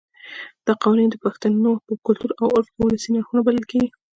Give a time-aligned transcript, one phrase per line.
[0.65, 3.89] دا قوانین د پښتنو په کلتور او عرف کې ولسي نرخونه بلل کېږي.